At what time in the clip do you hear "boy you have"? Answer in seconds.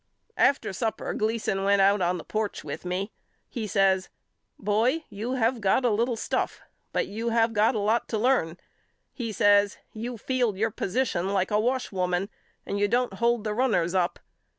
4.57-5.61